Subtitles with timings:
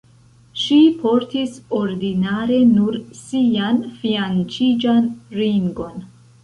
[0.61, 6.09] Ŝi portis ordinare nur sian fianĉiĝan ringon.